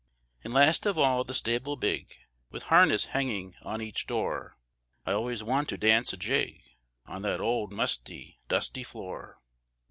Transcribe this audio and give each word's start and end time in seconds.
An' 0.43 0.51
last 0.51 0.87
of 0.87 0.97
all 0.97 1.23
the 1.23 1.31
stable 1.35 1.75
big, 1.75 2.15
With 2.49 2.63
harness 2.73 3.05
hanging 3.13 3.53
on 3.61 3.83
each 3.83 4.07
door, 4.07 4.57
I 5.05 5.11
always 5.11 5.43
want 5.43 5.69
to 5.69 5.77
dance 5.77 6.11
a 6.11 6.17
jig 6.17 6.63
On 7.05 7.21
that 7.21 7.39
old 7.39 7.71
musty, 7.71 8.39
dusty 8.47 8.81
floor. 8.81 9.37